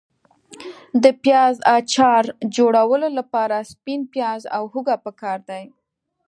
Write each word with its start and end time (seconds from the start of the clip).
د 1.03 1.05
پیاز 1.23 1.55
اچار 1.77 2.23
جوړولو 2.55 3.07
لپاره 3.19 3.67
سپین 3.71 4.01
پیاز 4.13 4.41
او 4.55 4.63
هوګه 4.73 4.95
پکار 5.05 5.39
دي. 5.49 5.63